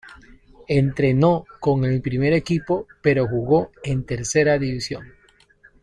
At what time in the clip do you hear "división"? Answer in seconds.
4.57-5.13